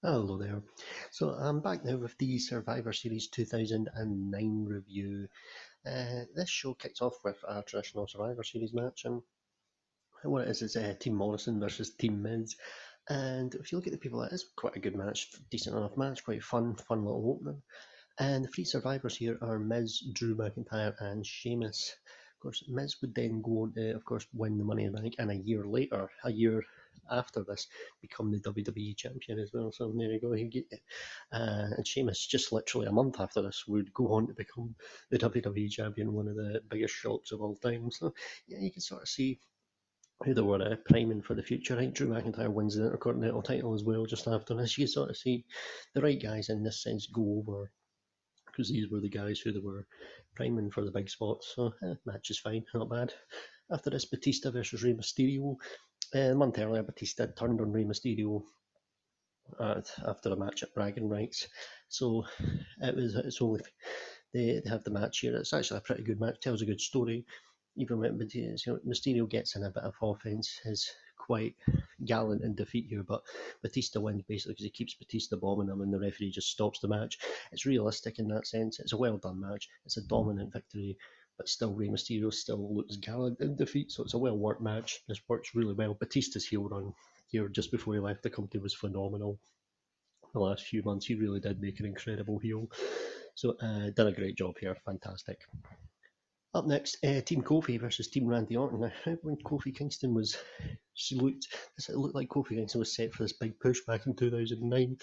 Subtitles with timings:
[0.00, 0.62] Hello there.
[1.10, 5.26] So I'm back now with the Survivor Series 2009 review.
[5.84, 9.20] Uh, this show kicks off with our traditional Survivor Series match, and
[10.22, 12.54] what it is is uh, Team Morrison versus Team Miz.
[13.08, 15.96] And if you look at the people, it is quite a good match, decent enough
[15.96, 17.60] match, quite fun, fun little opening.
[18.20, 21.92] And the three survivors here are Miz, Drew McIntyre, and Sheamus.
[22.36, 25.00] Of course, Miz would then go on to, of course, win the Money in the
[25.00, 26.62] Bank, and a year later, a year
[27.10, 27.66] after this
[28.00, 29.72] become the WWE champion as well.
[29.72, 30.32] So there you go.
[31.32, 34.74] Uh, and Sheamus, just literally a month after this, would go on to become
[35.10, 37.90] the WWE champion, one of the biggest shocks of all time.
[37.90, 38.14] So
[38.46, 39.40] yeah, you can sort of see
[40.24, 41.76] who they were uh, priming for the future.
[41.76, 44.76] Think Drew McIntyre wins the Intercontinental title as well just after this.
[44.76, 45.44] You can sort of see
[45.94, 47.70] the right guys in this sense go over
[48.46, 49.86] because these were the guys who they were
[50.34, 51.52] priming for the big spots.
[51.54, 53.12] So eh, match is fine, not bad.
[53.70, 55.56] After this, Batista versus Rey Mysterio.
[56.14, 58.42] Uh, a month earlier, Batista turned on Rey Mysterio
[59.60, 61.48] at, after a match at Bragging Rights.
[61.88, 62.24] So
[62.80, 63.60] it was it's only
[64.32, 65.36] they, they have the match here.
[65.36, 66.40] It's actually a pretty good match.
[66.40, 67.24] Tells a good story.
[67.76, 71.54] Even when Mysterio gets in a bit of offense, is quite
[72.04, 73.04] gallant in defeat here.
[73.04, 73.22] But
[73.62, 76.88] Batista wins basically because he keeps Batista bombing him, and the referee just stops the
[76.88, 77.18] match.
[77.52, 78.80] It's realistic in that sense.
[78.80, 79.68] It's a well done match.
[79.84, 80.96] It's a dominant victory
[81.38, 85.00] but still Rey Mysterio still looks gallant in defeat, so it's a well worked match.
[85.08, 85.94] This works really well.
[85.94, 86.92] Batista's heel run
[87.28, 89.38] here just before he left the company was phenomenal.
[90.34, 92.68] The last few months, he really did make an incredible heel.
[93.34, 94.76] So, uh, done a great job here.
[94.84, 95.40] Fantastic.
[96.54, 98.80] Up next, uh, Team Kofi versus Team Randy Orton.
[98.80, 100.36] Now, when Kofi Kingston was,
[100.94, 101.46] she looked,
[101.78, 104.96] it looked like Kofi Kingston was set for this big push back in 2009,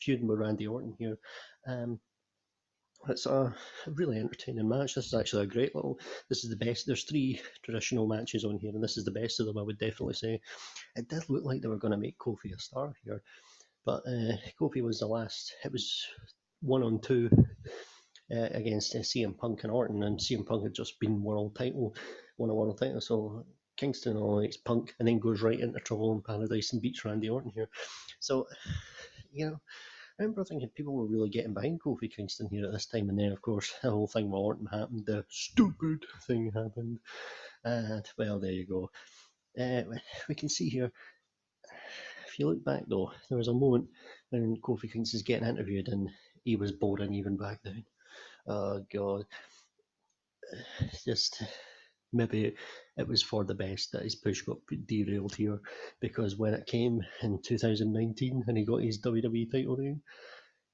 [0.00, 1.18] feuding with Randy Orton here.
[1.66, 2.00] Um,
[3.08, 3.54] it's a
[3.86, 4.94] really entertaining match.
[4.94, 5.98] This is actually a great little.
[6.28, 6.86] This is the best.
[6.86, 9.58] There's three traditional matches on here, and this is the best of them.
[9.58, 10.40] I would definitely say.
[10.96, 13.22] It did look like they were going to make Kofi a star here,
[13.84, 15.52] but uh, Kofi was the last.
[15.64, 16.04] It was
[16.60, 17.30] one on two
[18.34, 21.94] uh, against uh, CM Punk and Orton, and CM Punk had just been world title,
[22.38, 23.00] won a world title.
[23.00, 23.44] So
[23.76, 27.52] Kingston eliminates Punk, and then goes right into trouble in Paradise and beats Randy Orton
[27.54, 27.68] here.
[28.20, 28.46] So,
[29.32, 29.60] you know
[30.18, 33.18] I remember thinking people were really getting behind Kofi Kingston here at this time, and
[33.18, 35.06] then of course the whole thing with Orton happened.
[35.06, 37.00] The stupid thing happened,
[37.64, 38.90] and well, there you go.
[39.58, 39.82] Uh,
[40.28, 40.92] we can see here.
[42.28, 43.88] If you look back though, there was a moment
[44.30, 46.08] when Kofi Kingston's getting interviewed, and
[46.44, 47.84] he was boring even back then.
[48.46, 49.26] Oh God,
[51.04, 51.42] just
[52.14, 52.54] maybe
[52.96, 55.60] it was for the best that his push got derailed here
[56.00, 60.00] because when it came in 2019 and he got his WWE title reign,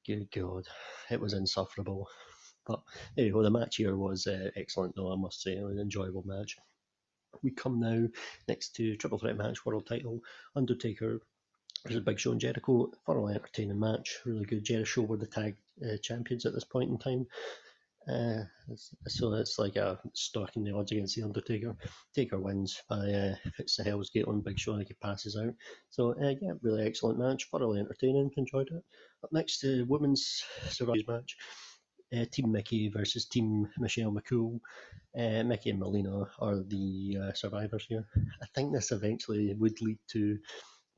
[0.06, 0.64] good God,
[1.10, 2.08] it was insufferable.
[2.66, 2.82] But
[3.16, 6.22] anyway, the match here was uh, excellent though, I must say, it was an enjoyable
[6.26, 6.56] match.
[7.42, 8.06] We come now
[8.48, 10.20] next to Triple Threat match, World Title,
[10.54, 11.20] Undertaker
[11.86, 12.90] versus Big Show and Jericho.
[13.06, 14.64] Thoroughly entertaining match, really good.
[14.64, 17.26] Jericho were the tag uh, champions at this point in time.
[18.10, 18.44] Uh,
[19.06, 21.76] so it's like a stacking the odds against the Undertaker.
[22.14, 25.54] Taker wins by uh, hits the Hell's Gate on Big Show and he passes out.
[25.90, 28.30] So uh, yeah, really excellent match, thoroughly entertaining.
[28.36, 28.82] Enjoyed it.
[29.22, 31.36] Up next, the women's survivors match.
[32.12, 34.58] Uh, Team Mickie versus Team Michelle McCool.
[35.16, 38.04] Uh, Mickie and Melina are the uh, survivors here.
[38.42, 40.38] I think this eventually would lead to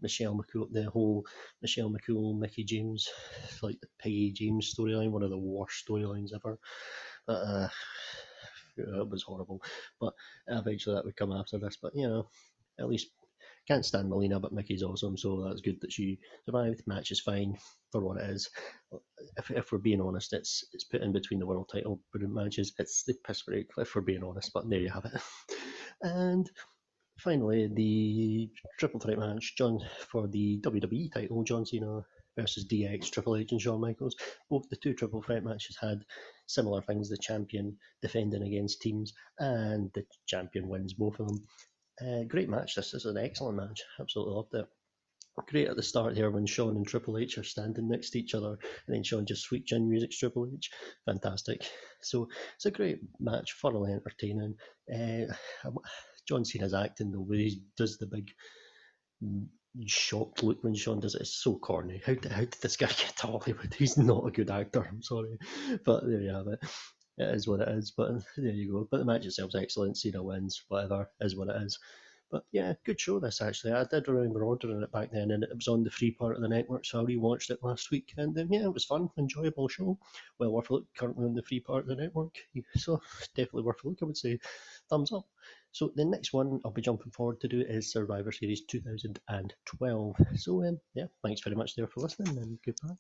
[0.03, 1.25] Michelle McCool, the whole
[1.61, 3.09] Michelle McCool, Mickie James,
[3.63, 6.59] like the Piggie James storyline, one of the worst storylines ever.
[7.29, 7.69] Uh,
[8.77, 9.63] it was horrible.
[10.01, 10.15] But
[10.49, 11.79] eventually that would come after this.
[11.81, 12.29] But you know,
[12.79, 13.11] at least
[13.69, 16.83] can't stand Melina, but Mickie's awesome, so that's good that she survived.
[16.87, 17.57] Match is fine
[17.93, 18.51] for what it is.
[19.37, 22.73] If, if we're being honest, it's it's put in between the world title matches.
[22.79, 25.21] It's the piss break, if we're being honest, but there you have it.
[26.03, 26.51] and
[27.23, 28.51] Finally, the
[28.81, 29.79] triple threat match John
[30.11, 32.03] for the WWE title, John Cena
[32.37, 34.17] versus DX, Triple H, and Shawn Michaels.
[34.51, 36.05] Both the two triple threat matches had
[36.49, 41.47] similar things: the champion defending against teams, and the champion wins both of them.
[42.01, 42.75] Uh, great match.
[42.75, 43.83] This is an excellent match.
[44.01, 44.67] Absolutely loved it.
[45.49, 48.35] Great at the start here when Shawn and Triple H are standing next to each
[48.35, 50.71] other, and then Shawn just sweet chin music Triple H.
[51.07, 51.65] Fantastic.
[52.03, 54.57] So it's a great match, thoroughly entertaining.
[54.93, 55.33] Uh,
[56.29, 58.31] John Cena's acting, the way he does the big
[59.87, 61.23] shocked look when Shawn does it.
[61.23, 62.03] is so corny.
[62.05, 63.75] How did, how did this guy get to Hollywood?
[63.75, 65.39] He's not a good actor, I'm sorry.
[65.85, 66.61] But there you have it.
[67.19, 68.89] It is what it is, but there you go.
[68.91, 69.97] But the match itself's excellent.
[69.97, 71.79] Cena wins, whatever, is what it is.
[72.31, 73.75] But yeah, good show this actually.
[73.75, 76.41] I did remember ordering it back then, and it was on the free part of
[76.41, 79.69] the network, so I rewatched it last week, and um, yeah, it was fun, enjoyable
[79.69, 79.99] show.
[80.39, 80.87] Well worth a look.
[80.97, 82.35] Currently on the free part of the network,
[82.77, 83.03] so
[83.35, 83.99] definitely worth a look.
[84.01, 84.39] I would say
[84.89, 85.27] thumbs up.
[85.73, 90.17] So the next one I'll be jumping forward to do is Survivor Series 2012.
[90.37, 92.97] So um, yeah, thanks very much there for listening and goodbye.